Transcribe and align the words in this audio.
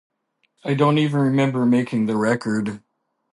I 0.63 0.73
don't 0.73 0.97
even 0.97 1.19
remember 1.19 1.63
making 1.63 2.07
the 2.07 2.17
record. 2.17 2.81